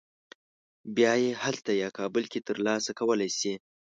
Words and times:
بیا 0.95 1.13
یې 1.23 1.31
هلته 1.43 1.71
یا 1.81 1.89
کابل 1.99 2.23
کې 2.31 2.39
تر 2.47 2.57
لاسه 2.65 2.91
کولی 2.99 3.29
شې. 3.39 3.53